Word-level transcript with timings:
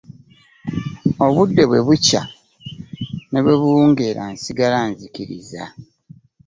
Obudde 1.25 1.63
bwe 1.69 1.79
bukya 1.87 2.21
ne 3.29 3.39
bwe 3.43 3.55
buwungeera 3.61 4.21
nsigala 4.33 4.79
nzikiriza. 4.89 5.63